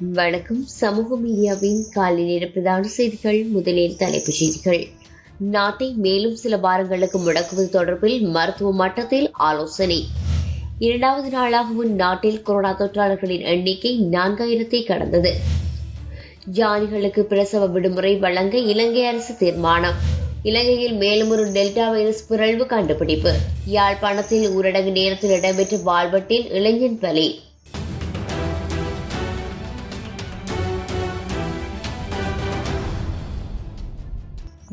வணக்கம். 0.00 0.64
சமூக 0.66 1.16
மீடியாவின் 1.16 1.82
காலை 1.92 2.24
நேர 2.24 2.46
பிரதான 2.46 2.86
செய்திகள் 2.86 3.44
முதலில் 3.44 3.96
தலைப்புச் 3.96 4.34
செய்திகள். 4.34 4.86
நாட்டை 5.38 5.92
மேலும் 5.96 6.36
சில 6.36 6.56
வாரங்களுக்கு 6.56 7.18
முடக்குவது 7.18 7.68
தொடர்பில் 7.72 8.20
மருத்துவ 8.20 8.72
மட்டத்தில் 8.72 9.30
ஆலோசனை. 9.32 10.06
இரண்டாவது 10.78 11.38
நாளாகவும் 11.38 11.88
நாட்டில் 11.88 12.42
கொரோனா 12.42 12.76
தொற்றாளர்களின் 12.78 13.42
எண்ணிக்கை 13.42 14.08
நான்காயிரத்தை 14.10 14.84
கடந்தது. 14.84 15.34
ஜானிகளுக்கு 16.52 17.20
பிரசவ 17.20 17.66
விடுமுறை 17.66 18.16
வழங்க 18.16 18.58
இலங்கை 18.58 19.04
அரசு 19.04 19.36
தீர்மானம். 19.36 19.94
இலங்கையில் 20.42 20.92
மேலும் 20.92 21.30
ஒரு 21.30 21.46
டெல்டா 21.46 21.90
வைரஸ் 21.90 22.26
பிறழ்வு 22.26 22.66
கண்டுபிடிப்பு. 22.66 23.34
யாழ்ப்பாணத்தில் 23.66 24.48
ஊரடங்கு 24.48 24.90
நேரத்தில் 24.90 25.30
இடம்பெற்ற 25.30 25.76
வாழ்வட்டில் 25.76 26.52
இளைஞன் 26.52 26.98
பலி. 26.98 27.40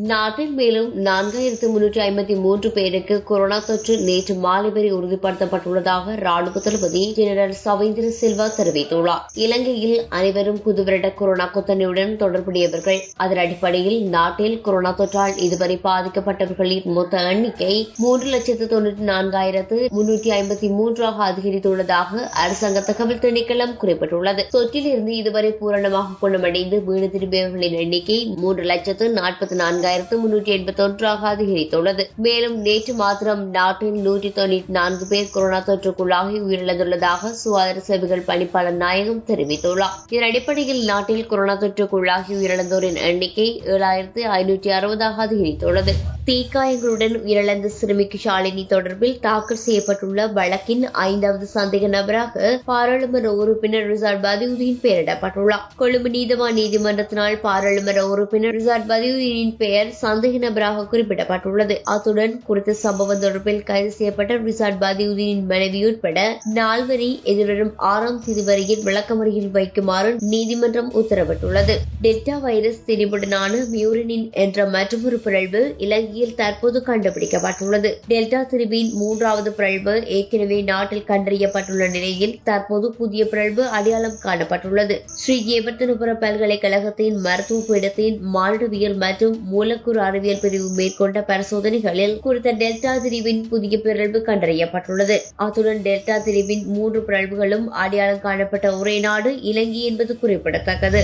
நாட்டில் 0.09 0.53
மேலும் 0.57 0.87
நான்காயிரத்து 1.05 1.67
முன்னூற்றி 1.71 1.99
ஐம்பத்தி 2.03 2.35
மூன்று 2.43 2.71
பேருக்கு 2.75 3.15
கொரோனா 3.23 3.57
தொற்று 3.59 3.93
நேற்று 3.99 4.33
மாலை 4.43 4.69
வரை 4.69 4.93
உறுதிப்படுத்தப்பட்டுள்ளதாக 4.93 6.15
ராணுவ 6.25 6.59
தளபதி 6.59 7.01
ஜெனரல் 7.17 7.53
சவேந்திர 7.63 8.07
சில்வா 8.19 8.45
தெரிவித்துள்ளார். 8.57 9.25
இலங்கையில் 9.45 9.97
அனைவரும் 10.09 10.59
புதுவருட 10.65 11.09
கொரோனா 11.13 11.47
கொத்தனையுடன் 11.55 12.13
தொடர்புடையவர்கள். 12.21 13.01
அதன் 13.23 13.41
அடிப்படையில் 13.43 13.99
நாட்டில் 14.15 14.55
கொரோனா 14.67 14.93
தொற்றால் 15.01 15.35
இதுவரை 15.47 15.77
பாதிக்கப்பட்டவர்களின் 15.83 16.87
மொத்த 16.97 17.23
எண்ணிக்கை 17.33 17.75
மூன்று 17.97 18.29
லட்சத்து 18.35 18.67
தொன்னூற்றி 18.73 19.05
நான்காயிரத்து 19.11 19.79
முன்னூற்றி 19.97 20.31
ஐம்பத்தி 20.39 20.69
மூன்றாக 20.77 21.23
அதிகரித்துள்ளதாக 21.31 22.25
அரசாங்க 22.45 22.85
தகவல் 22.89 23.21
திணைக்களம் 23.27 23.77
குறிப்பிட்டுள்ளது. 23.83 24.45
தொற்றிலிருந்து 24.57 25.13
இதுவரை 25.21 25.51
பூரணமாக 25.61 26.17
குணமடைந்து 26.23 26.79
வீடு 26.89 27.09
திரும்பியவர்களின் 27.17 27.79
எண்ணிக்கை 27.83 28.19
மூன்று 28.41 28.65
லட்சத்து 28.73 29.13
நாற்பத்தி 29.21 29.55
நான்கு 29.63 29.79
நான்காயிரத்து 29.91 30.17
முன்னூற்றி 30.21 30.51
எண்பத்தி 30.55 30.81
ஒன்றாக 30.83 31.21
அதிகரித்துள்ளது. 31.33 32.03
மேலும் 32.25 32.55
நேற்று 32.65 32.93
மாத்திரம் 33.01 33.41
நாட்டில் 33.57 33.97
நூற்றி 34.05 34.29
தொண்ணூற்றி 34.37 34.75
நான்கு 34.77 35.05
பேர் 35.11 35.33
கொரோனா 35.33 35.59
தொற்றுக்குள்ளாகி 35.69 36.37
உயிரிழந்துள்ளதாக 36.47 37.31
சுகாதார 37.41 37.81
சேவைகள் 37.87 38.27
பணிப்பாளர் 38.29 38.79
நாயகம் 38.83 39.23
தெரிவித்துள்ளார். 39.29 39.97
இதன் 40.13 40.27
அடிப்படையில் 40.29 40.81
நாட்டில் 40.91 41.27
கொரோனா 41.31 41.55
தொற்றுக்குள்ளாகி 41.63 42.31
உயிரிழந்தோரின் 42.39 43.01
எண்ணிக்கை 43.09 43.47
ஏழாயிரத்து 43.73 44.23
ஐநூற்றி 44.39 44.71
அறுபதாக 44.79 45.21
அதிகரித்துள்ளது. 45.27 45.93
தீக்காயங்களுடன் 46.29 47.15
உயிரிழந்த 47.25 47.67
சிறுமிக்கு 47.79 48.17
ஷாலினி 48.23 48.63
தொடர்பில் 48.73 49.15
தாக்கல் 49.27 49.61
செய்யப்பட்டுள்ள 49.65 50.25
வழக்கின் 50.37 50.83
ஐந்தாவது 51.07 51.45
சந்தேக 51.55 51.87
நபராக 51.95 52.51
பாராளுமன்ற 52.69 53.29
உறுப்பினர் 53.41 53.87
ரிசார்ட் 53.93 54.23
பதியுதீன் 54.27 54.79
பெயரிடப்பட்டுள்ளார். 54.85 55.65
கொழும்பு 55.81 56.09
நீதவான் 56.15 56.57
நீதிமன்றத்தினால் 56.59 57.37
பாராளுமன்ற 57.47 58.03
உறுப்பினர் 58.13 58.55
ரிசார்ட் 58.59 58.87
பதியுதீனின் 58.91 59.55
பெயர் 59.63 59.80
பெயர் 59.81 60.01
சந்தேக 60.01 60.39
நபராக 60.39 60.83
குறிப்பிடப்பட்டுள்ளது. 60.85 61.75
அத்துடன் 61.93 62.33
குறித்த 62.47 62.73
சம்பவம் 62.81 63.21
தொடர்பில் 63.21 63.61
கைது 63.63 63.91
செய்யப்பட்ட 63.91 64.33
ரிசார்ட் 64.39 64.77
பதியுதீனின் 64.83 65.45
மனைவி 65.51 65.79
உட்பட 65.87 66.17
நால்வரை 66.57 67.07
எதிர்வரும் 67.31 67.71
ஆறாம் 67.91 68.19
தேதி 68.25 68.43
வரையில் 68.49 68.83
விளக்கமறியில் 68.87 69.49
வைக்குமாறு 69.55 70.09
நீதிமன்றம் 70.33 70.91
உத்தரவிட்டுள்ளது. 71.01 71.75
டெல்டா 72.05 72.35
வைரஸ் 72.45 72.79
திணிவுடனான 72.87 73.39
மியூரினின் 73.73 74.27
என்ற 74.43 74.65
மற்றொரு 74.75 75.17
பிறழ்வு 75.25 75.61
இலங்கையில் 75.85 76.35
தற்போது 76.35 76.81
கண்டுபிடிக்கப்பட்டுள்ளது. 76.89 77.91
டெல்டா 78.11 78.41
திரிவின் 78.51 78.91
மூன்றாவது 79.01 79.51
பிறழ்வு 79.51 79.95
ஏற்கனவே 80.17 80.59
நாட்டில் 80.71 81.07
கண்டறியப்பட்டுள்ள 81.11 81.87
நிலையில் 81.95 82.37
தற்போது 82.43 82.89
புதிய 82.99 83.21
பிறழ்வு 83.25 83.65
அடையாளம் 83.77 84.19
காணப்பட்டுள்ளது. 84.25 84.97
ஸ்ரீ 85.17 85.37
ஏவர்த்தனபுர 85.57 86.13
பல்கலைக்கழகத்தின் 86.23 87.19
மருத்துவ 87.27 87.59
பீடத்தின் 87.69 88.17
மானிடவியல் 88.33 88.99
மற்றும் 89.03 89.37
மூல 89.51 89.67
மூலக்கூறு 89.71 89.99
அறிவியல் 90.01 90.41
பிரிவு 90.41 90.69
மேற்கொண்ட 90.71 91.19
பரிசோதனைகளில் 91.27 92.15
குறித்த 92.19 92.49
டெல்டா 92.53 92.93
திரிவின் 93.03 93.41
புதிய 93.47 93.75
பிறழ்வு 93.79 94.19
கண்டறியப்பட்டுள்ளது. 94.27 95.15
அத்துடன் 95.37 95.81
டெல்டா 95.81 96.15
திரிவின் 96.25 96.63
மூன்று 96.71 97.01
பிறழ்வுகளும் 97.07 97.67
அடையாளம் 97.83 98.23
காணப்பட்ட 98.25 98.67
ஒரே 98.79 98.95
நாடு 98.99 99.31
இலங்கை 99.51 99.83
என்பது 99.83 100.15
குறிப்பிடத்தக்கது. 100.19 101.01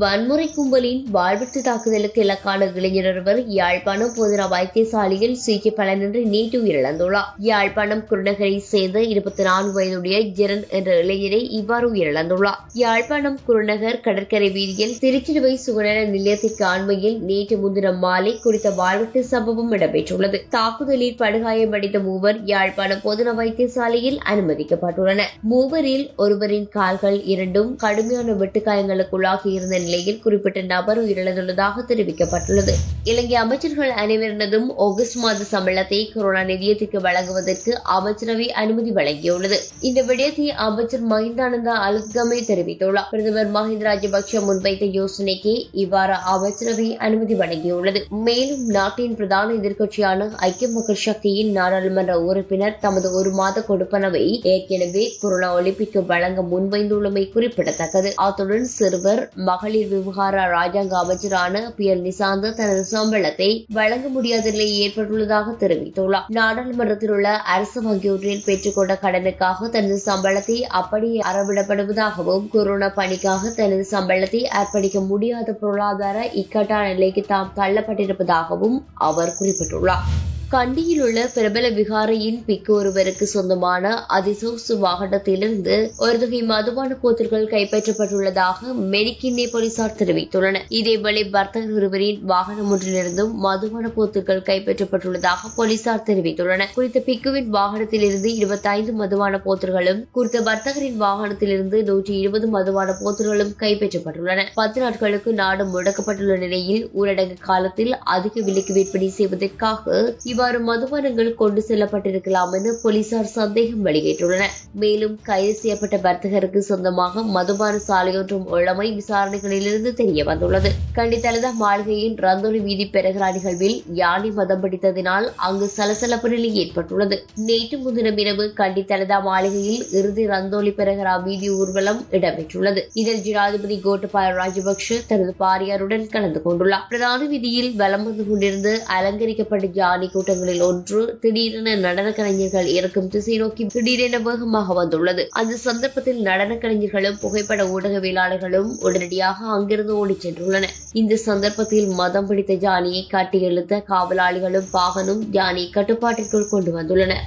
வன்முறை 0.00 0.44
கும்பலின் 0.48 1.00
வாழ்வெட்டு 1.14 1.60
தாக்குதலுக்கு 1.62 2.20
இலக்கான 2.22 2.66
இளைஞர் 2.74 3.08
ஒருவர் 3.10 3.40
யாழ்ப்பாணம் 3.56 4.12
பொதுரா 4.16 4.44
வைத்தியசாலையில் 4.52 5.34
சிகிச்சை 5.44 5.70
பலனின்றி 5.76 6.20
நேற்று 6.24 6.58
உயிரிழந்துள்ளார். 6.62 7.26
யாழ்ப்பாணம் 7.48 8.02
குருநகரை 8.10 8.56
சேர்ந்த 8.68 8.98
இருபத்தி 9.02 9.42
நான்கு 9.42 9.72
வயதுடைய 9.72 10.18
ஜெரன் 10.38 10.62
என்ற 10.68 10.90
இளைஞரை 11.02 11.40
இவ்வாறு 11.58 11.88
உயிரிழந்துள்ளார். 11.94 12.60
யாழ்ப்பாணம் 12.82 13.38
குருநகர் 13.46 14.00
கடற்கரை 14.00 14.48
வீதியில் 14.50 14.94
திருச்சிலுவை 15.02 15.54
சுகநல 15.64 16.04
நிலையத்திற்கு 16.14 16.64
அண்மையில் 16.64 17.18
நேற்று 17.30 17.58
முன்தினம் 17.58 17.98
மாலை 17.98 18.32
குறித்த 18.38 18.70
வாழ்வெட்டு 18.80 19.22
சம்பவம் 19.32 19.72
இடம்பெற்றுள்ளது. 19.72 20.40
தாக்குதலில் 20.56 21.18
படுகாயமடைந்த 21.18 22.00
மூவர் 22.08 22.40
யாழ்ப்பாணம் 22.44 23.04
பொதுரா 23.08 23.34
வைத்தியசாலையில் 23.42 24.18
அனுமதிக்கப்பட்டுள்ளனர். 24.32 25.34
மூவரில் 25.52 26.06
ஒருவரின் 26.16 26.68
கால்கள் 26.78 27.20
இரண்டும் 27.34 27.76
கடுமையான 27.76 28.32
வெட்டுக்காயங்களுக்குள்ளாகி 28.42 29.48
இருந்த 29.58 29.80
நிலையில் 29.84 30.20
குறிப்பிட்ட 30.24 30.60
நபர் 30.72 31.00
உயிரிழந்துள்ளதாக 31.04 31.84
தெரிவிக்கப்பட்டுள்ளது. 31.90 32.74
இலங்கை 33.10 33.36
அமைச்சர்கள் 33.44 33.92
அனைவரினதும் 34.02 34.68
ஆகஸ்ட் 34.86 35.18
மாத 35.22 35.46
சம்பளத்தை 35.52 36.00
கொரோனா 36.12 36.42
நிதியத்திற்கு 36.50 36.98
வழங்குவதற்கு 37.06 37.72
அமைச்சரவை 37.96 38.46
அனுமதி 38.62 38.90
வழங்கியுள்ளது. 38.90 39.58
இந்த 39.88 40.00
விடயத்தை 40.02 40.48
அமைச்சர் 40.66 41.06
மஹிந்தானந்தா 41.12 41.74
அலுத்கமே 41.88 42.38
தெரிவித்துள்ளார். 42.50 43.08
பிரதமர் 43.10 43.50
மஹிந்த 43.56 43.84
ராஜபக்ஷ 43.88 44.42
முன்வைத்த 44.48 44.84
யோசனைக்கு 44.98 45.54
இவ்வாறு 45.84 46.16
அமைச்சரவை 46.34 46.88
அனுமதி 47.06 47.36
வழங்கியுள்ளது. 47.42 48.02
மேலும் 48.28 48.64
நாட்டின் 48.78 49.16
பிரதான 49.20 49.54
எதிர்க்கட்சியான 49.60 50.28
ஐக்கிய 50.48 50.68
மக்கள் 50.76 51.02
சக்தியின் 51.06 51.52
நாடாளுமன்ற 51.58 52.14
உறுப்பினர் 52.28 52.78
தமது 52.80 53.08
ஒரு 53.18 53.30
மாத 53.40 53.64
கொடுப்பனவை 53.68 54.24
ஏற்கனவே 54.52 55.04
கொரோனா 55.20 55.48
ஒலிம்பிக்கு 55.58 56.00
வழங்க 56.12 56.40
முன்வைந்துள்ளமை 56.52 57.24
குறிப்பிடத்தக்கது. 57.34 58.10
அத்துடன் 58.26 58.68
சிறுவர் 58.76 59.22
மகளிர் 59.62 59.90
விவகார 59.90 60.36
ராஜாங்க 60.52 60.94
அமைச்சரான 61.00 61.60
பி. 61.76 61.84
எல். 61.86 62.00
நிசாந்த 62.02 62.50
தனது 62.52 62.80
சம்பளத்தை 62.92 63.48
வழங்க 63.68 64.06
முடியாத 64.08 64.50
நிலை 64.50 64.66
ஏற்பட்டுள்ளதாக 64.78 65.52
தெரிவித்துள்ளார். 65.60 66.26
நாடாளுமன்றத்தில் 66.28 67.10
உள்ள 67.10 67.28
அரசு 67.54 67.80
வங்கியொன்றில் 67.82 68.42
பெற்றுக்கொண்ட 68.44 68.94
கடனுக்காக 69.04 69.68
தனது 69.68 69.98
சம்பளத்தை 70.06 70.56
அப்படியே 70.80 71.20
அறவிடப்படுவதாகவும் 71.30 72.48
கொரோனா 72.48 72.88
பணிக்காக 72.98 73.52
தனது 73.52 73.86
சம்பளத்தை 73.92 74.42
அர்ப்பணிக்க 74.60 75.06
முடியாத 75.06 75.54
பொருளாதார 75.54 76.26
இக்கட்டான 76.42 76.90
நிலைக்கு 76.92 77.24
தாம் 77.26 77.54
தள்ளப்பட்டிருப்பதாகவும் 77.56 78.78
அவர் 79.02 79.36
குறிப்பிட்டுள்ளார். 79.40 80.04
கண்டியில் 80.52 81.02
உள்ள 81.04 81.20
பிரபல 81.34 81.66
விகாரையின் 81.76 82.40
பிக்கு 82.46 82.70
ஒருவருக்கு 82.74 83.26
சொந்தமான 83.26 83.84
அதிசோசு 84.16 84.72
வாகனத்திலிருந்து 84.82 85.76
ஒரு 86.04 86.16
தொகை 86.22 86.40
மதுபான 86.50 86.96
போத்தல்கள் 87.02 87.46
கைப்பற்றப்பட்டுள்ளதாக 87.52 88.72
மெனிக்கின்னே 88.94 89.44
போலீசார் 89.52 89.94
தெரிவித்துள்ளனர். 90.00 90.66
இதேவேளை 90.78 91.22
வர்த்தகர் 91.36 91.76
ஒருவரின் 91.78 92.18
வாகனம் 92.32 92.72
ஒன்றிலிருந்தும் 92.74 93.32
மதுபான 93.46 93.92
போத்துக்கள் 93.96 94.42
கைப்பற்றப்பட்டுள்ளதாக 94.50 95.52
போலீசார் 95.56 96.04
தெரிவித்துள்ளனர். 96.08 96.72
குறித்த 96.74 97.02
பிக்குவின் 97.08 97.48
வாகனத்திலிருந்து 97.56 98.30
இருபத்தைந்து 98.40 98.94
மதுபான 99.00 99.40
போத்தல்களும் 99.46 100.02
குறித்த 100.18 100.42
வர்த்தகரின் 100.50 101.00
வாகனத்திலிருந்து 101.04 101.80
நூற்றி 101.90 102.14
இருபது 102.24 102.48
மதுபான 102.56 102.96
போத்தல்களும் 103.02 103.54
கைப்பற்றப்பட்டுள்ளன. 103.64 104.46
பத்து 104.60 104.80
நாட்களுக்கு 104.84 105.32
நாடு 105.42 105.66
முடக்கப்பட்டுள்ள 105.72 106.38
நிலையில் 106.44 106.84
ஊரடங்கு 107.00 107.38
காலத்தில் 107.50 107.94
அதிக 108.16 108.34
விலைக்கு 108.50 108.72
விற்பனை 108.80 109.10
செய்வதற்காக 109.18 109.98
இவ்வாறு 110.42 110.60
மதுபானங்கள் 110.68 111.28
கொண்டு 111.40 111.60
செல்லப்பட்டிருக்கலாம் 111.66 112.52
என 112.58 112.70
போலீசார் 112.82 113.28
சந்தேகம் 113.34 113.84
வெளியிட்டுள்ளனர். 113.86 114.54
மேலும் 114.82 115.12
கைது 115.28 115.52
செய்யப்பட்ட 115.58 115.96
வர்த்தகருக்கு 116.06 116.60
சொந்தமாக 116.68 117.22
மதுபான 117.36 117.74
சாலையொன்றும் 117.88 118.46
உள்ளமை 118.54 118.86
விசாரணைகளிலிருந்து 118.96 119.90
தெரிய 120.00 120.22
வந்துள்ளது. 120.28 120.70
கண்டித்தலத 120.98 121.50
மாளிகையின் 121.60 122.16
ரந்தோலி 122.24 122.62
வீதி 122.66 122.86
பெருகிறா 122.96 123.28
நிகழ்வில் 123.36 123.76
யானை 124.00 124.30
மதம் 124.38 124.62
பிடித்ததினால் 124.64 125.28
அங்கு 125.48 125.68
சலசலப்பு 125.76 126.30
நிலை 126.34 126.50
ஏற்பட்டுள்ளது. 126.62 127.18
நேற்று 127.48 127.78
முன்தினம் 127.84 128.18
இரவு 128.24 128.46
கண்டித்தலதா 128.62 129.20
மாளிகையில் 129.28 129.80
இறுதி 130.00 130.24
ரந்தோலி 130.32 130.74
பெருகரா 130.80 131.14
வீதி 131.28 131.50
ஊர்வலம் 131.60 132.02
இடம்பெற்றுள்ளது. 132.18 132.82
இதில் 133.02 133.22
ஜனாதிபதி 133.28 133.78
கோட்டபாய 133.86 134.34
ராஜபக்ஷ 134.40 135.00
தனது 135.12 135.34
பாரியாருடன் 135.44 136.10
கலந்து 136.16 136.42
கொண்டுள்ளார். 136.48 136.84
பிரதான 136.90 137.22
வீதியில் 137.34 137.72
வலம் 137.84 138.06
வந்து 138.10 138.26
கொண்டிருந்து 138.32 138.74
அலங்கரிக்கப்பட்ட 138.98 139.72
ஜானி 139.80 140.10
மாவட்டங்களில் 140.32 140.66
ஒன்று 140.68 141.00
திடீரென 141.22 141.74
நடன 141.76 142.08
கலைஞர்கள் 142.12 142.68
இருக்கும் 142.78 143.08
திசை 143.08 143.36
நோக்கி 143.36 143.62
திடீரென 143.66 144.18
வேகமாக 144.18 144.74
வந்துள்ளது. 144.74 145.22
அந்த 145.30 145.54
சந்தர்ப்பத்தில் 145.66 146.20
நடன 146.28 146.56
கலைஞர்களும் 146.56 147.18
புகைப்பட 147.20 147.64
ஊடகவியலாளர்களும் 147.74 148.70
உடனடியாக 148.80 149.46
அங்கிருந்து 149.56 149.94
ஓடிச் 149.96 150.24
சென்றுள்ளனர். 150.26 150.74
இந்த 150.92 151.20
சந்தர்ப்பத்தில் 151.28 151.88
மதம் 152.00 152.26
பிடித்த 152.26 152.54
ஜானியை 152.66 153.04
காட்டி 153.08 153.40
இழுத்த 153.40 153.82
காவலாளிகளும் 153.92 154.70
பாகனும் 154.78 155.22
ஜானியை 155.38 155.70
கட்டுப்பாட்டிற்குள் 155.70 156.52
கொண்டு 156.54 156.72
வந்துள்ளனர். 156.78 157.24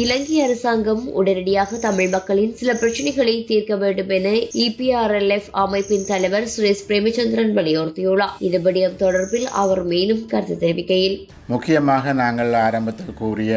இலங்கை 0.00 0.34
அரசாங்கம் 0.44 1.04
உடனடியாக 1.18 1.78
தமிழ் 1.84 2.10
மக்களின் 2.14 2.50
சில 2.58 2.70
பிரச்சனைகளை 2.80 3.34
தீர்க்க 3.50 3.76
வேண்டும் 3.82 4.10
என 4.16 4.30
இபிஆர்எல்எஃப் 4.64 5.48
அமைப்பின் 5.62 6.04
தலைவர் 6.10 6.46
சுரேஷ் 6.54 6.82
பிரேமச்சந்திரன் 6.88 7.54
வலியுறுத்தியுள்ளார். 7.58 8.34
இது 8.46 8.58
விடயம் 8.66 8.98
தொடர்பில் 9.02 9.46
அவர் 9.62 9.82
மேலும் 9.92 10.22
கருத்து 10.32 10.56
தெரிவிக்கையில் 10.64 11.16
முக்கியமாக 11.54 12.12
நாங்கள் 12.22 12.52
ஆரம்பத்தில் 12.66 13.18
கூறிய 13.22 13.54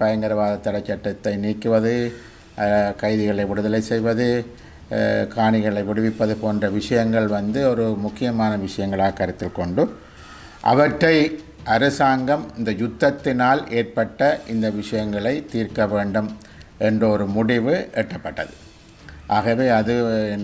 பயங்கரவாத 0.00 0.60
தடை 0.66 0.80
சட்டத்தை 0.88 1.34
நீக்குவது 1.44 1.94
கைதிகளை 3.02 3.46
விடுதலை 3.50 3.82
செய்வது 3.90 4.28
காணிகளை 5.36 5.82
விடுவிப்பது 5.88 6.36
போன்ற 6.44 6.66
விஷயங்கள் 6.78 7.28
வந்து 7.38 7.60
ஒரு 7.72 7.86
முக்கியமான 8.06 8.52
விஷயங்களாக 8.66 9.16
கருத்தில் 9.20 9.58
கொண்டு 9.60 9.84
அவற்றை 10.72 11.16
அரசாங்கம் 11.74 12.44
இந்த 12.58 12.70
யுத்தத்தினால் 12.82 13.62
ஏற்பட்ட 13.78 14.20
இந்த 14.48 14.66
விஷயங்களை 14.70 15.34
தீர்க்க 15.52 15.86
வேண்டும் 15.86 16.30
என்ற 16.88 17.02
ஒரு 17.08 17.26
முடிவு 17.26 17.74
எட்டப்பட்டது. 17.94 18.54
ஆகவே 19.28 19.68
அது 19.70 19.94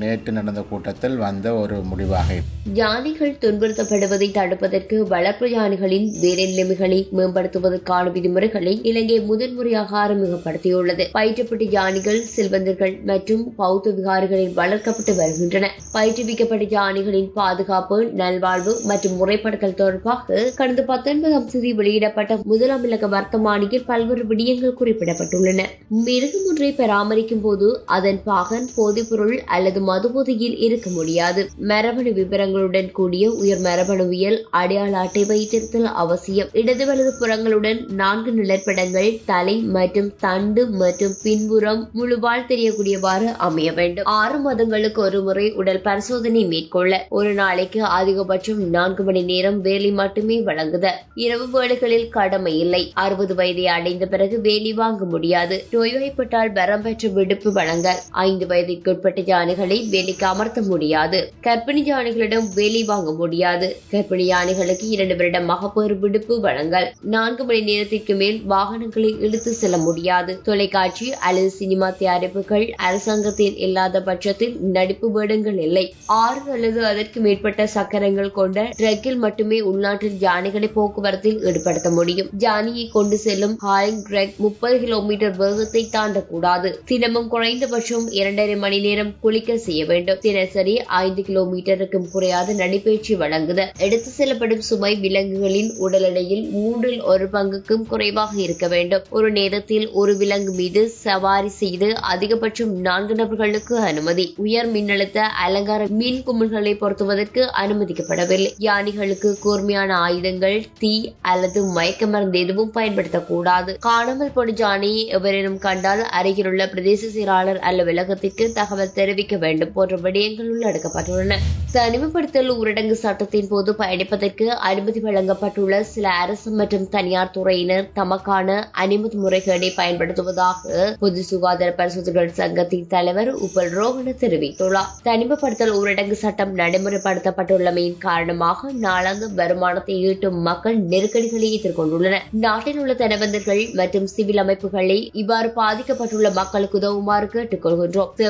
நேற்று 0.00 0.32
நடந்த 0.32 0.60
கூட்டத்தில் 0.62 1.16
வந்த 1.18 1.54
ஒரு 1.54 1.76
முடிவாக 1.90 2.38
யானைகள் 2.74 3.38
துன்புறுத்தப்படுவதை 3.42 4.26
தடுப்பதற்கு 4.30 4.96
வளர்ப்பு 5.06 5.46
யானைகளின் 5.50 6.06
வேலை 6.20 6.44
நிலைமைகளை 6.46 6.98
மேம்படுத்துவதற்கான 7.18 8.12
விதிமுறைகளை 8.12 8.74
இலங்கை 8.82 9.18
முதன்முறையாக 9.20 9.90
அறிமுகப்படுத்தியுள்ளது. 10.02 11.04
பயிற்றப்பட்ட 11.14 11.66
யானைகள் 11.70 12.20
செல்வந்தர்கள் 12.34 12.94
மற்றும் 13.04 13.42
பௌத்த 13.56 13.90
விகாரிகளில் 13.90 14.54
வளர்க்கப்பட்டு 14.60 15.14
வருகின்றன. 15.14 15.64
பயிற்றுவிக்கப்பட்ட 15.92 16.66
யானைகளின் 16.70 17.30
பாதுகாப்பு 17.34 17.98
நல்வாழ்வு 18.12 18.74
மற்றும் 18.84 19.16
முறைப்படுத்தல் 19.16 19.78
தொடர்பாக 19.80 20.46
கடந்த 20.60 20.82
பத்தொன்பதாம் 20.82 21.48
தேதி 21.48 21.72
வெளியிடப்பட்ட 21.72 22.38
முதலாம் 22.52 22.84
இலக்க 22.84 23.06
வர்த்தமானியில் 23.08 23.86
பல்வேறு 23.86 24.24
விடயங்கள் 24.24 24.78
குறிப்பிடப்பட்டுள்ளன. 24.80 25.60
மிருகம் 26.06 26.46
ஒன்றை 26.52 26.70
பராமரிக்கும் 26.72 27.44
போது 27.48 27.66
அதன் 27.98 28.22
பாகன் 28.24 28.68
போதைப்பொருள் 28.76 29.36
அல்லது 29.46 29.80
மதுபோதையில் 29.80 30.56
இருக்க 30.58 30.90
முடியாது. 30.90 31.42
மரபணு 31.70 32.10
விவரங்களுடன் 32.10 32.90
கூடிய 32.90 33.24
உயர் 33.42 33.60
மரபணுவியல் 33.60 34.38
அடையாள 34.60 34.92
அட்டை 34.98 35.24
வைத்திருத்தல் 35.24 35.88
அவசியம். 36.02 36.50
இடது 36.52 36.86
வலது 36.86 37.12
புறங்களுடன் 37.18 37.80
நான்கு 37.94 38.32
நிழற்படங்கள் 38.32 39.10
தலை 39.24 39.56
மற்றும் 39.76 40.10
தண்டு 40.18 40.66
மற்றும் 40.82 41.14
பின்புறம் 41.22 41.82
முழுவால் 41.94 42.48
தெரியக்கூடியவாறு 42.48 43.28
அமைய 43.48 43.72
வேண்டும். 43.72 44.08
ஆறு 44.20 44.38
மாதங்களுக்கு 44.38 45.00
ஒரு 45.02 45.20
முறை 45.22 45.46
உடல் 45.60 45.80
பரிசோதனை 45.80 46.44
மேற்கொள்ள. 46.44 46.92
ஒரு 47.10 47.32
நாளைக்கு 47.32 47.80
அதிகபட்சம் 47.98 48.62
நான்கு 48.76 49.02
மணி 49.04 49.22
நேரம் 49.22 49.60
வேலை 49.60 49.90
மட்டுமே 49.92 50.38
வழங்குத 50.40 50.86
இரவு 51.24 51.46
வேலைகளில் 51.50 52.08
கடமை 52.08 52.54
இல்லை. 52.58 52.82
அறுபது 53.04 53.34
வயதை 53.34 53.66
அடைந்த 53.76 54.06
பிறகு 54.06 54.36
வேலை 54.40 54.72
வாங்க 54.72 55.04
முடியாது. 55.04 55.56
நோய்வாய்ப்பட்டால் 55.72 56.52
வரம் 56.52 56.82
பெற்ற 56.82 57.08
விடுப்பு 57.08 57.52
வழங்க 57.52 57.88
ஐந்து 58.26 58.46
வயது 58.46 58.61
வயதிற்குட்பட்ட 58.62 59.20
யானைகளை 59.26 59.78
வேலைக்கு 59.90 60.26
அமர்த்த 60.26 60.62
முடியாது. 60.62 61.32
கர்ப்பிணி 61.42 61.82
யானைகளிடம் 61.84 62.48
வேலை 62.54 62.84
வாங்க 62.84 63.12
முடியாது. 63.12 63.76
கர்ப்பிணி 63.92 64.24
யானைகளுக்கு 64.24 64.86
இரண்டு 64.88 65.16
வருடம் 65.16 65.44
மகப்பேறு 65.44 65.98
விடுப்பு 65.98 66.40
வழங்கல். 66.40 66.92
நான்கு 67.14 67.44
மணி 67.44 67.60
நேரத்திற்கு 67.60 68.14
மேல் 68.14 68.38
வாகனங்களை 68.44 69.10
இழுத்து 69.20 69.52
செல்ல 69.52 69.76
முடியாது. 69.76 70.40
தொலைக்காட்சி 70.42 71.14
அல்லது 71.14 71.50
சினிமா 71.50 71.90
தயாரிப்புகள் 71.90 72.66
அரசாங்கத்தில் 72.88 73.56
இல்லாத 73.56 74.02
பட்சத்தில் 74.02 74.54
நடிப்பு 74.60 75.10
வேடங்கள் 75.10 75.58
இல்லை. 75.58 75.94
ஆறு 76.06 76.50
அல்லது 76.52 76.86
அதற்கு 76.86 77.20
மேற்பட்ட 77.20 77.66
சக்கரங்கள் 77.66 78.30
கொண்ட 78.30 78.68
ட்ரக்கில் 78.78 79.16
மட்டுமே 79.16 79.60
உள்நாட்டில் 79.60 80.18
யானைகளை 80.18 80.68
போக்குவரத்தில் 80.68 81.40
ஈடுபடுத்த 81.44 81.90
முடியும். 81.90 82.30
யானையை 82.38 82.88
கொண்டு 82.88 83.18
செல்லும் 83.18 83.56
ஹாலிங் 83.56 84.02
ட்ரக் 84.10 84.36
முப்பது 84.36 84.78
கிலோமீட்டர் 84.78 85.36
வேகத்தை 85.36 85.88
தாண்டக்கூடாது. 85.92 86.70
தினமும் 86.84 87.28
குறைந்தபட்சம் 87.28 88.10
இரண்டரை 88.10 88.51
மணி 88.56 88.78
நேரம் 88.80 89.14
குளிக்க 89.20 89.56
செய்ய 89.56 89.84
வேண்டும். 89.84 90.18
தினசரி 90.20 90.74
ஐந்து 90.78 91.22
கிலோமீட்டருக்கும் 91.22 92.08
குறையாத 92.12 92.52
நடைபயிற்சி 92.52 93.14
வழங்குதல். 93.14 93.72
எடுத்து 93.78 94.10
செல்லப்படும் 94.10 94.60
சுமை 94.60 94.96
விலங்குகளின் 94.96 95.70
உடல் 95.76 96.02
எடையில் 96.02 96.50
மூன்றில் 96.50 97.00
ஒரு 97.02 97.28
பங்குக்கும் 97.32 97.86
குறைவாக 97.86 98.40
இருக்க 98.40 98.68
வேண்டும். 98.68 99.04
ஒரு 99.10 99.30
நேரத்தில் 99.30 99.90
ஒரு 99.92 100.16
விலங்கு 100.16 100.52
மீது 100.52 100.88
சவாரி 100.88 101.48
செய்து 101.48 101.88
அதிகபட்சம் 102.12 102.72
நான்கு 102.80 103.14
நபர்களுக்கு 103.14 103.78
அனுமதி. 103.78 104.34
உயர் 104.36 104.70
மின்னழுத்த 104.72 105.18
அலங்கார 105.44 105.86
மீன் 106.00 106.22
குமிழ்களை 106.26 106.74
பொருத்துவதற்கு 106.74 107.42
அனுமதிக்கப்படவில்லை. 107.62 108.50
யானைகளுக்கு 108.58 109.38
கூர்மையான 109.38 109.96
ஆயுதங்கள் 109.96 110.58
தீ 110.78 110.94
அல்லது 111.20 111.62
மயக்க 111.64 112.06
மருந்து 112.06 112.38
எதுவும் 112.38 112.72
பயன்படுத்தக்கூடாது. 112.74 113.78
காணாமல் 113.80 114.32
போன 114.34 114.52
ஜானியை 114.52 115.06
எவரேனும் 115.08 115.58
கண்டால் 115.58 116.02
அருகிலுள்ள 116.10 116.62
பிரதேச 116.66 117.08
செயலாளர் 117.08 117.58
அலுவலகத்திற்கு 117.58 118.41
தகவல் 118.50 118.92
தெரிவிக்க 118.92 119.36
வேண்டும் 119.36 119.72
போன்ற 119.72 119.96
விடயங்கள் 119.96 120.50
உள்ளடக்கப்பட்டுள்ளன. 120.54 121.38
தனிமைப்படுத்தல் 121.72 122.50
ஊரடங்கு 122.50 122.92
சட்டத்தின் 122.92 123.48
போது 123.48 123.72
பயணிப்பதற்கு 123.72 124.46
அனுமதி 124.70 125.00
வழங்கப்பட்டுள்ள 125.00 125.80
சில 125.80 126.08
அரசு 126.08 126.50
மற்றும் 126.50 126.88
தனியார் 126.88 127.30
துறையினர் 127.36 127.86
தமக்கான 127.96 128.48
அனுமதி 128.72 129.16
முறைகளை 129.16 129.72
பயன்படுத்துவதாக 129.76 130.96
பொது 130.98 131.22
சுகாதார 131.22 131.70
பரிசோதகர்கள் 131.78 132.38
சங்கத்தின் 132.40 132.86
தலைவர் 132.86 133.30
உப்பல் 133.46 133.70
ரோகன 133.78 134.14
தெரிவித்துள்ளார். 134.20 134.90
தனிமைப்படுத்தல் 135.04 135.74
ஊரடங்கு 135.78 136.12
சட்டம் 136.12 136.58
நடைமுறைப்படுத்தப்பட்டுள்ளமையின் 136.58 137.98
காரணமாக 137.98 138.72
நாளாந்த 138.80 139.28
வருமானத்தை 139.34 139.96
ஈட்டும் 140.00 140.40
மக்கள் 140.40 140.78
நெருக்கடிகளை 140.78 141.60
எதிர்கொண்டுள்ளனர். 141.60 142.26
நாட்டில் 142.30 142.78
உள்ள 142.78 142.92
தனவந்தர்கள் 142.94 143.62
மற்றும் 143.74 144.06
சிவில் 144.06 144.36
அமைப்புகளை 144.36 145.10
இவ்வாறு 145.12 145.48
பாதிக்கப்பட்டுள்ள 145.56 146.32
மக்களுக்கு 146.32 146.78
உதவுமாறு 146.78 147.26
கேட்டுக் 147.26 147.62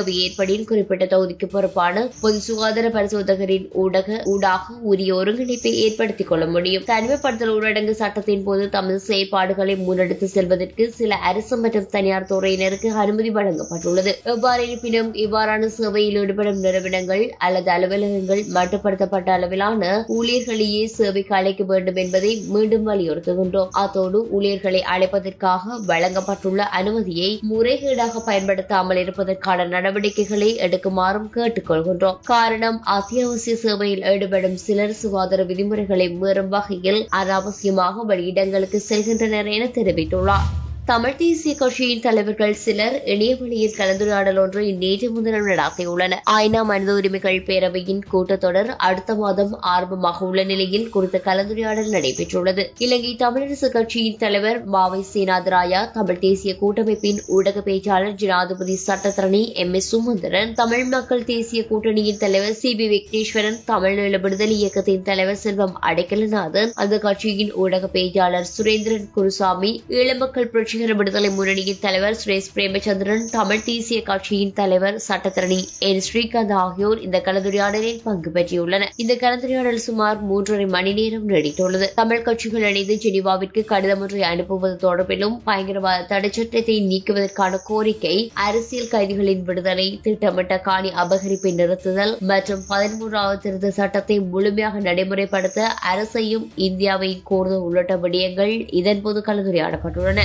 கொள்கின்றோம் 0.05 0.21
ஏற்படின் 0.23 0.65
குறிப்பிட்ட 0.65 1.05
தொகுதிக்கு 1.05 1.47
பொறுப்பான 1.47 1.91
பொது 2.21 2.39
சுகாதார 2.39 2.87
பரிசோதகரின் 2.89 3.67
ஊடக 3.75 4.19
ஊடாக 4.25 4.61
உரிய 4.91 5.11
ஒருங்கிணைப்பை 5.15 5.71
ஏற்படுத்திக் 5.83 6.29
கொள்ள 6.29 6.45
முடியும். 6.47 6.85
தனிமைப்படுத்தல் 6.87 7.53
ஊரடங்கு 7.55 7.93
சட்டத்தின் 7.93 8.43
போது 8.43 8.63
தமது 8.69 8.99
செயற்பாடுகளை 9.07 9.75
முன்னெடுத்து 9.79 10.27
செல்வதற்கு 10.27 10.83
சில 10.91 11.15
அரசு 11.29 11.57
மற்றும் 11.57 11.89
தனியார் 11.89 12.29
துறையினருக்கு 12.31 12.89
அனுமதி 13.03 13.31
வழங்கப்பட்டுள்ளது. 13.37 14.13
எவ்வாறு 14.33 14.61
இருப்பினும் 14.67 15.11
இவ்வாறான 15.23 15.69
சேவையில் 15.77 16.19
ஈடுபடும் 16.21 16.61
நிறுவனங்கள் 16.65 17.23
அல்லது 17.45 17.69
அலுவலகங்கள் 17.75 18.43
மட்டுப்படுத்தப்பட்ட 18.57 19.29
அளவிலான 19.37 19.81
ஊழியர்களையே 20.17 20.83
சேவைக்கு 20.97 21.35
அழைக்க 21.39 21.63
வேண்டும் 21.63 21.99
என்பதை 22.03 22.33
மீண்டும் 22.55 22.87
வலியுறுத்துகின்றோம். 22.89 23.71
அத்தோடு 23.83 24.19
ஊழியர்களை 24.35 24.81
அழைப்பதற்காக 24.93 25.61
வழங்கப்பட்டுள்ள 25.91 26.61
அனுமதியை 26.79 27.29
முறைகேடாக 27.51 28.21
பயன்படுத்தாமல் 28.29 29.01
இருப்பதற்கான 29.03 29.65
நடவடிக்கைகளை 29.93 30.47
எடுக்குமாறும் 30.65 31.27
கேட்டுக்கொள்கின்றோம். 31.35 32.15
காரணம் 32.29 32.77
அத்தியாவசிய 32.93 33.53
சேவையில் 33.63 34.01
ஈடுபடும் 34.11 34.55
சிலர் 34.63 34.95
சுகாதார 35.01 35.41
விதிமுறைகளை 35.43 36.07
மீறும் 36.21 36.49
வகையில் 36.55 37.01
அனாவசியமாக 37.19 38.05
வெளியிடங்களுக்கு 38.11 38.79
செல்கின்றனர் 38.89 39.49
என 39.55 39.65
தெரிவித்துள்ளார். 39.77 40.47
தமிழ் 40.85 41.15
தேசிய 41.15 41.55
கட்சியின் 41.55 42.01
தலைவர்கள் 42.01 42.53
சிலர் 42.61 42.95
இணையவழியில் 43.05 43.75
கலந்துரையாடல் 43.77 44.39
ஒன்றை 44.39 44.71
நேற்று 44.73 45.07
முன்தினம் 45.09 45.45
நடாத்தியுள்ளனர் 45.47 46.23
ஐநா 46.33 46.61
மனித 46.63 46.91
உரிமைகள் 46.93 47.37
பேரவையின் 47.41 48.01
கூட்டத்தொடர் 48.11 48.71
அடுத்த 48.79 49.15
மாதம் 49.15 49.53
ஆரம்பமாக 49.71 50.25
உள்ள 50.25 50.43
நிலையில் 50.43 50.89
குறித்த 50.89 51.19
கலந்துரையாடல் 51.25 51.91
நடைபெற்றுள்ளது. 51.91 52.63
இலங்கை 52.77 53.13
தமிழரசு 53.15 53.69
கட்சியின் 53.69 54.17
தலைவர் 54.17 54.59
மாவை 54.67 55.01
சேனாதராயா 55.13 55.81
தமிழ் 55.91 56.19
தேசிய 56.19 56.53
கூட்டமைப்பின் 56.59 57.21
ஊடக 57.29 57.61
பேச்சாளர் 57.61 58.17
ஜனாதிபதி 58.17 58.75
சட்டத்தரணி 58.85 59.41
எம். 59.55 59.73
எஸ். 59.73 59.89
சுமந்திரன் 59.89 60.51
தமிழ் 60.53 60.85
மக்கள் 60.87 61.25
தேசிய 61.25 61.63
கூட்டணியின் 61.65 62.17
தலைவர் 62.17 62.59
சி. 62.61 62.73
பி. 62.75 62.89
விக்னேஸ்வரன் 62.89 63.59
தமிழ்நீள 63.67 64.21
விடுதலை 64.21 64.59
இயக்கத்தின் 64.59 65.03
தலைவர் 65.03 65.41
செல்வம் 65.43 65.75
அடைக்கலநாதன் 65.85 66.75
அந்த 66.77 66.99
கட்சியின் 66.99 67.55
ஊடக 67.61 67.91
பேச்சாளர் 67.95 68.51
சுரேந்திரன் 68.53 69.09
குருசாமி 69.15 69.73
ஈழமக்கள் 69.97 70.51
புரட்சிகர 70.73 70.93
விடுதலை 70.99 71.29
முன்னணியின் 71.29 71.81
தலைவர் 71.81 72.15
சுரேஷ் 72.19 72.47
பிரேமச்சந்திரன் 72.53 73.25
தமிழ் 73.33 73.63
தேசிய 73.67 73.97
கட்சியின் 74.07 74.53
தலைவர் 74.59 74.95
சட்டத்தரணி 75.07 75.57
என். 75.89 75.99
ஸ்ரீகாந்த் 76.05 76.53
ஆகியோர் 76.61 77.01
இந்த 77.05 77.17
கலந்துரையாடலில் 77.27 77.99
பங்கு 78.05 78.29
பெற்றியுள்ளனர் 78.37 78.93
இந்த 79.03 79.13
கலந்துரையாடல் 79.23 79.81
சுமார் 79.85 80.17
மூன்றரை 80.29 80.65
மணி 80.75 80.93
நேரம் 80.99 81.27
நீடித்துள்ளது. 81.29 81.87
தமிழ் 81.99 82.23
கட்சிகள் 82.27 82.65
இணைந்து 82.69 82.95
ஜெனிவாவிற்கு 83.03 83.63
கடிதம் 83.71 84.01
ஒன்றை 84.05 84.23
அனுப்புவது 84.31 84.77
தொடர்பிலும் 84.85 85.35
பயங்கரவாத 85.49 86.07
தடைச்சட்டத்தை 86.13 86.77
நீக்குவதற்கான 86.89 87.59
கோரிக்கை 87.69 88.15
அரசியல் 88.47 88.91
கைதிகளின் 88.95 89.45
விடுதலை 89.49 89.87
திட்டமிட்ட 90.07 90.57
காணி 90.69 90.91
அபகரிப்பை 91.05 91.53
நிறுத்துதல் 91.61 92.15
மற்றும் 92.31 92.65
பதிமூன்றாவது 92.71 93.43
திருத்த 93.45 93.73
சட்டத்தை 93.79 94.19
முழுமையாக 94.33 94.81
நடைமுறைப்படுத்த 94.89 95.61
அரசையும் 95.93 96.47
இந்தியாவையும் 96.69 97.23
கோருதல் 97.31 97.63
உள்ளிட்ட 97.69 97.95
விடயங்கள் 98.05 98.55
இதன்போது 98.81 99.21
கலந்துரையாடப்பட்டுள்ளன. 99.29 100.19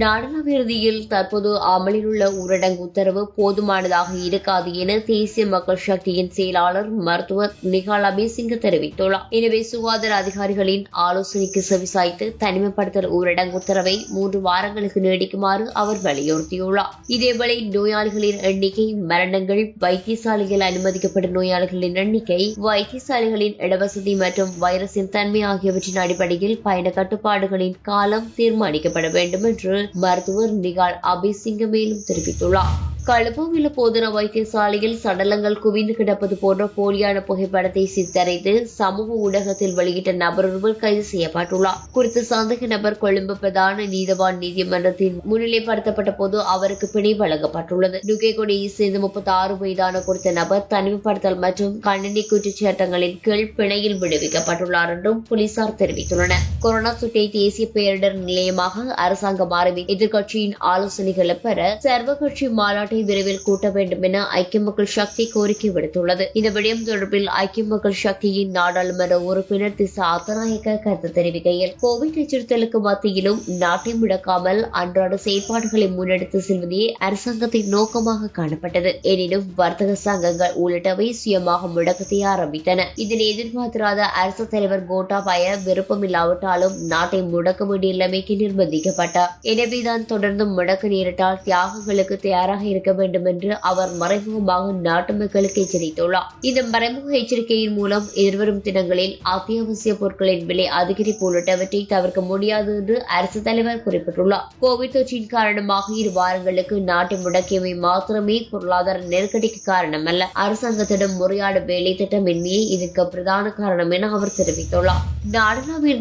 நடன 0.00 0.34
விருதியில் 0.46 1.00
தற்போது 1.08 1.50
அமலில் 1.70 2.04
உள்ள 2.06 2.24
ஊரடங்கு 2.40 2.82
உத்தரவு 2.84 3.22
போதுமானதாக 3.36 4.10
இருக்காது 4.26 4.70
என 4.82 4.96
தேசிய 5.08 5.44
மக்கள் 5.46 5.80
சக்தியின் 5.86 6.30
செயலாளர் 6.36 6.90
மருத்துவர் 7.06 7.54
நிகால் 7.72 8.06
அபேசிங்க 8.10 8.56
தெரிவித்துள்ளார். 8.64 9.24
எனவே 9.38 9.60
சுகாதார 9.70 10.12
அதிகாரிகளின் 10.22 10.84
ஆலோசனைக்கு 11.06 11.62
செவிசாய்த்து 11.70 12.28
தனிமைப்படுத்தல் 12.42 13.08
ஊரடங்கு 13.18 13.58
உத்தரவை 13.60 13.96
மூன்று 14.14 14.40
வாரங்களுக்கு 14.46 15.02
நீடிக்குமாறு 15.06 15.66
அவர் 15.82 16.00
வலியுறுத்தியுள்ளார். 16.06 16.94
இதேவேளை 17.16 17.56
நோயாளிகளின் 17.74 18.40
எண்ணிக்கை 18.50 18.86
மரணங்கள் 19.12 19.64
வைத்தியசாலையில் 19.86 20.66
அனுமதிக்கப்படும் 20.68 21.36
நோயாளிகளின் 21.38 21.98
எண்ணிக்கை 22.04 22.40
வைத்தியசாலைகளின் 22.68 23.58
இடவசதி 23.66 24.14
மற்றும் 24.16 24.54
வைரஸின் 24.64 25.12
தன்மை 25.16 25.44
ஆகியவற்றின் 25.50 26.02
அடிப்படையில் 26.04 26.58
பயண 26.62 26.88
கட்டுப்பாடுகளின் 26.94 27.78
காலம் 27.82 28.30
தீர்மானிக்கப்பட 28.36 29.06
வேண்டும் 29.12 29.46
என்று 29.50 29.76
மருத்துவர் 29.90 30.52
நிகால் 30.58 30.96
அபிசிங்க 31.02 31.66
மேலும் 31.66 32.04
தெரிவித்துள்ளார். 32.06 32.74
களுபுவில 33.06 33.68
போதனா 33.76 34.08
வைத்தியசாலையில் 34.16 34.98
சடலங்கள் 35.04 35.56
குவிந்து 35.62 35.94
கிடப்பது 35.98 36.34
போன்ற 36.42 36.64
போலியான 36.76 37.22
புகைப்படத்தை 37.28 37.82
சித்தரித்து 37.94 38.52
சமூக 38.76 39.16
ஊடகத்தில் 39.24 39.74
வெளியிட்ட 39.78 40.12
நபர் 40.20 40.46
ஒருவர் 40.48 40.76
கைது 40.76 41.02
செய்யப்பட்டுள்ளார். 41.10 41.80
குறித்த 41.96 42.22
சந்தேக 42.30 42.66
நபர் 42.66 42.98
கொழும்பு 42.98 43.34
பிரதான 43.40 43.86
நீதவான் 43.94 44.38
நீதிமன்றத்தில் 44.44 45.16
முன்னிலைப்படுத்தப்பட்ட 45.30 46.12
போது 46.20 46.38
அவருக்கு 46.54 46.88
பிணை 46.94 47.12
வழங்கப்பட்டுள்ளது. 47.22 48.00
நுகேகொடியை 48.10 48.68
சேர்ந்த 48.76 49.00
முப்பத்தி 49.06 49.32
ஆறு 49.40 49.56
வயதான 49.62 50.02
குறித்த 50.08 50.36
நபர் 50.40 50.68
தனிமைப்படுத்தல் 50.74 51.40
மற்றும் 51.46 51.74
கணினி 51.88 52.24
குற்றச்சாட்டங்களின் 52.30 53.18
கீழ் 53.26 53.52
பிணையில் 53.58 53.98
விடுவிக்கப்பட்டுள்ளார் 54.04 54.94
என்றும் 54.96 55.20
போலீசார் 55.30 55.76
தெரிவித்துள்ளனர். 55.82 56.46
கொரோனா 56.64 56.94
சுட்டை 57.02 57.26
தேசிய 57.36 57.68
பேரிடர் 57.76 58.16
நிலையமாக 58.28 58.86
அரசாங்கம் 59.06 59.56
ஆரம்பி 59.60 59.84
எதிர்கட்சியின் 59.96 60.56
ஆலோசனைகளை 60.72 61.38
பெற 61.44 61.60
சர்வகட்சி 61.86 62.46
மாநாட்டு 62.60 62.90
விரைவில் 63.00 63.42
கூட்ட 63.42 63.70
வேண்டும் 63.70 64.02
என 64.02 64.24
ஐக்கிய 64.38 64.60
மக்கள் 64.62 64.90
சக்தி 64.96 65.24
கோரிக்கை 65.34 65.70
விடுத்துள்ளது. 65.70 66.24
இந்த 66.32 66.50
விடயம் 66.50 66.84
தொடர்பில் 66.88 67.28
ஐக்கிய 67.42 67.64
மக்கள் 67.64 67.96
சக்தியின் 68.02 68.50
நாடாளுமன்ற 68.50 69.16
உறுப்பினர் 69.20 69.76
திசா 69.78 70.04
அத்தநாயக்க 70.14 70.76
கருத்து 70.84 71.10
தெரிவிக்கையில் 71.12 71.74
கோவிட் 71.82 72.18
அச்சுறுத்தலுக்கு 72.22 72.80
மத்தியிலும் 72.80 73.40
நாட்டை 73.62 73.94
முடக்காமல் 73.94 74.60
அன்றாட 74.80 75.18
செயற்பாடுகளை 75.24 75.88
முன்னெடுத்து 75.96 76.38
செல்வதே 76.48 76.82
அரசாங்கத்தின் 77.06 77.68
நோக்கமாக 77.68 78.30
காணப்பட்டது. 78.38 78.92
எனினும் 79.12 79.46
வர்த்தக 79.60 79.94
சங்கங்கள் 80.06 80.56
உள்ளிட்டவை 80.64 81.08
சுயமாக 81.10 81.70
முடக்கத்தை 81.74 82.20
ஆரம்பித்தன. 82.32 82.86
இதனை 83.04 83.26
எதிர்பார்த்திராத 83.32 84.00
அரசு 84.22 84.46
தலைவர் 84.48 84.86
கோட்டாபாய 84.90 85.56
விருப்பமில்லாவிட்டாலும் 85.66 86.76
நாட்டை 86.92 87.22
முடக்க 87.34 87.66
வேண்டிய 87.66 87.92
நிலைமைக்கு 87.92 88.34
நிர்பந்திக்கப்பட்டார். 88.34 89.32
எனவேதான் 89.52 90.06
தொடர்ந்து 90.06 90.44
முடக்க 90.56 90.88
நேரிட்டால் 90.94 91.40
தியாகங்களுக்கு 91.44 92.16
தயாராக 92.16 92.64
இருக்க 92.64 92.81
வேண்டும் 92.90 93.24
என்று 93.24 93.60
அவர் 93.60 93.92
மறைமுகமாக 93.92 94.72
நாட்டு 94.72 95.12
மக்களுக்கு 95.12 95.60
எச்சரித்துள்ளார். 95.64 96.28
இந்த 96.40 96.62
மறைமுக 96.62 97.12
எச்சரிக்கையின் 97.18 97.74
மூலம் 97.74 98.06
எதிர்வரும் 98.14 98.60
தினங்களில் 98.60 99.18
அத்தியாவசிய 99.22 99.94
பொருட்களின் 99.94 100.44
விலை 100.46 100.66
அதிகரிப்பு 100.80 101.24
உள்ளிட்டவற்றை 101.28 101.86
தவிர்க்க 101.86 102.20
முடியாது 102.20 102.76
என்று 102.76 103.04
அரசு 103.04 103.42
தலைவர் 103.42 103.82
குறிப்பிட்டுள்ளார். 103.86 104.46
கோவிட் 104.62 104.94
தொற்றின் 104.96 105.26
காரணமாக 105.26 105.94
இரு 105.94 106.12
வாரங்களுக்கு 106.12 106.80
நாட்டை 106.80 107.18
முடக்கியமை 107.24 107.76
மாத்திரமே 107.76 108.48
பொருளாதார 108.50 108.98
நெருக்கடிக்கு 109.14 109.62
காரணம் 109.64 110.06
அல்ல 110.06 110.30
அரசாங்கத்திடம் 110.32 111.16
முறையான 111.16 111.58
வேலை 111.58 111.94
திட்டமின்மையே 111.98 112.62
இதற்கு 112.76 113.06
பிரதான 113.06 113.50
காரணம் 113.50 113.90
என 113.90 114.08
அவர் 114.08 114.36
தெரிவித்துள்ளார். 114.36 115.02
நாடளாவியல் 115.32 116.00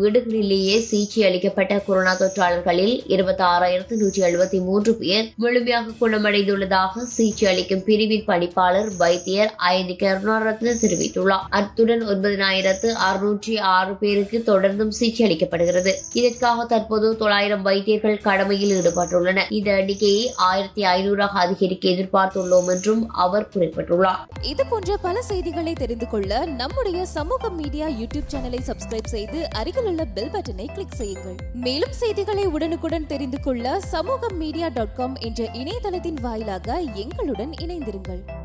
வீடுகளிலேயே 0.00 0.78
சிகிச்சை 0.78 1.24
அளிக்கப்பட்ட 1.28 1.78
கொரோனா 1.86 2.12
தொற்றாளர்களில் 2.14 2.94
இருபத்தி 3.06 3.44
ஆறாயிரத்து 3.44 3.94
நூற்றி 3.96 4.22
எழுபத்தி 4.22 4.58
மூன்று 4.64 4.94
பேர் 4.94 5.32
முழுமையாக 5.36 5.94
குணம் 5.98 6.19
குணமடைந்துள்ளதாக 6.20 7.02
சிகிச்சை 7.16 7.44
அளிக்கும் 7.50 7.82
பிரிவின் 7.84 8.24
பணிப்பாளர் 8.26 8.88
வைத்தியர் 9.02 9.52
ஐந்து 9.56 9.94
கருணாரத்ன 10.00 10.74
தெரிவித்துள்ளார். 10.82 11.44
அத்துடன் 11.58 12.02
ஒன்பதாயிரத்து 12.12 12.88
அறுநூற்றி 13.06 13.54
ஆறு 13.74 13.92
பேருக்கு 14.02 14.38
தொடர்ந்தும் 14.48 14.92
சிகிச்சை 14.98 15.22
அளிக்கப்படுகிறது. 15.26 15.92
இதற்காக 16.20 16.64
தற்போது 16.72 17.16
தொள்ளாயிரம் 17.16 17.62
வைத்தியர்கள் 17.68 18.18
கடமையில் 18.26 18.74
ஈடுபட்டுள்ளனர். 18.78 19.48
இந்த 19.58 19.70
எண்ணிக்கையை 19.76 20.24
ஆயிரத்தி 20.48 20.84
ஐநூறாக 20.94 21.40
அதிகரிக்க 21.44 21.88
எதிர்பார்த்துள்ளோம் 21.94 22.68
என்றும் 22.74 23.02
அவர் 23.24 23.48
குறிப்பிட்டுள்ளார். 23.54 24.20
இது 24.52 24.66
போன்ற 24.72 24.96
பல 25.06 25.22
செய்திகளை 25.30 25.74
தெரிந்து 25.82 26.08
கொள்ள 26.08 26.44
நம்முடைய 26.62 27.06
சமூக 27.16 27.50
மீடியா 27.60 27.88
யூடியூப் 28.02 28.30
சேனலை 28.34 28.62
சப்ஸ்கிரைப் 28.70 29.12
செய்து 29.16 29.40
அருகிலுள்ள 29.62 30.04
பெல் 30.18 30.32
பட்டனை 30.36 30.68
கிளிக் 30.74 30.98
செய்யுங்கள். 31.00 31.38
மேலும் 31.66 31.96
செய்திகளை 32.02 32.46
உடனுக்குடன் 32.56 33.10
தெரிந்து 33.14 33.40
கொள்ள 33.48 33.80
சமூக 33.94 34.32
மீடியா 34.44 34.68
டாட் 34.78 34.96
காம் 35.00 35.16
என்ற 35.28 35.40
இணையதளத்தை 35.62 36.09
வாயிலாக 36.14 36.80
எங்களுடன் 36.80 37.50
இணைந்திருங்கள். 37.50 38.39